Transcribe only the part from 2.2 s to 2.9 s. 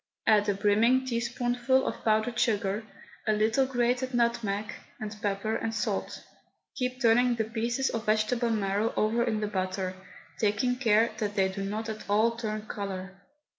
sugar,